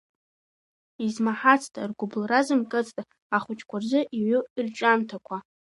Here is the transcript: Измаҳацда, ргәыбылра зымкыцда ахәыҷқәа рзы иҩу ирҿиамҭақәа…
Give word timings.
Измаҳацда, 1.05 1.81
ргәыбылра 1.89 2.39
зымкыцда 2.45 3.03
ахәыҷқәа 3.35 3.75
рзы 3.81 4.01
иҩу 4.17 4.41
ирҿиамҭақәа… 4.57 5.37